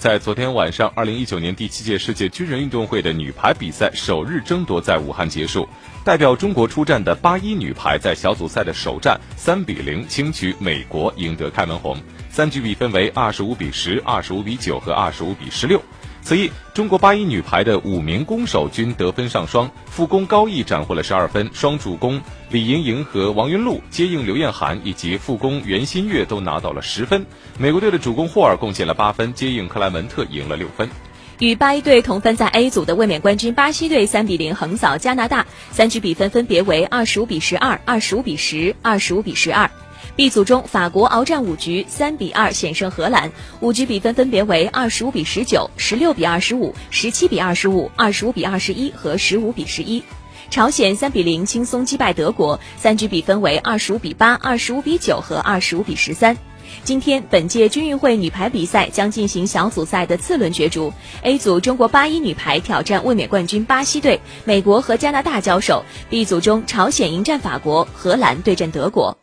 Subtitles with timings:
[0.00, 5.68] 在昨天晚上，二零一九年第七届世界军人运动会的女排比赛首日争夺在武汉结束。
[6.02, 11.98] 代表中国出战的八一女排在小组赛的首战三比零轻取美国，赢得开门红。
[12.30, 15.78] 三局比分为二十五比十、二十五比九和二十五比十六。
[16.22, 27.26] 此役，中国八一女排的五名攻手均得分上双，副攻高毅斩获了十二分，双主攻李盈莹和王云璐、接应刘艳涵以及副攻袁心玥都拿到了十分。
[27.58, 30.88] 美国队的主攻霍尔贡献了八分，接应克莱门特赢了六分。
[31.40, 39.68] 与八一队同分在 A 组的卫冕冠军巴西队三比零横扫加拿大，三局比分分别为二十五比十二、二十五比十、二十五比十二。
[40.16, 50.02] B 组中，法国鏖战五局，三比二险胜荷兰，五局比分分别为二十五比十九、十六比二十五、十七比二十五、二十五比二十一和十五比十一。
[50.50, 56.36] 朝鲜三比零轻松击败德国，三局比分为二十五比八、二十五比九和二十五比十三。
[56.84, 60.92] 今天，本届军运会女排比赛将进行小组赛的次轮角逐。
[61.22, 69.19] A 组，中国八一女排挑战卫冕冠军巴西队，美国和加拿大交手；B 组中，朝鲜迎战法国，荷兰对阵德国。